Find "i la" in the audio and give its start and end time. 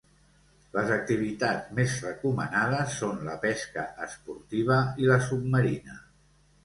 5.05-5.21